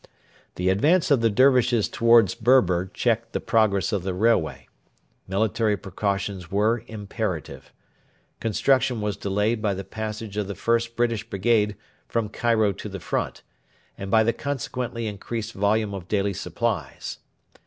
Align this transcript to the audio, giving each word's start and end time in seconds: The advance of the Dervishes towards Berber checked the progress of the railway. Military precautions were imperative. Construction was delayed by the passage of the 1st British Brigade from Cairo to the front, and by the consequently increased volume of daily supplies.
The 0.55 0.69
advance 0.69 1.11
of 1.11 1.21
the 1.21 1.29
Dervishes 1.29 1.87
towards 1.87 2.33
Berber 2.33 2.87
checked 2.91 3.33
the 3.33 3.39
progress 3.39 3.91
of 3.93 4.01
the 4.01 4.15
railway. 4.15 4.67
Military 5.27 5.77
precautions 5.77 6.49
were 6.49 6.83
imperative. 6.87 7.71
Construction 8.39 8.99
was 8.99 9.15
delayed 9.15 9.61
by 9.61 9.75
the 9.75 9.83
passage 9.83 10.37
of 10.37 10.47
the 10.47 10.55
1st 10.55 10.95
British 10.95 11.29
Brigade 11.29 11.75
from 12.07 12.29
Cairo 12.29 12.71
to 12.71 12.89
the 12.89 12.99
front, 12.99 13.43
and 13.95 14.09
by 14.09 14.23
the 14.23 14.33
consequently 14.33 15.05
increased 15.05 15.53
volume 15.53 15.93
of 15.93 16.07
daily 16.07 16.33
supplies. 16.33 17.19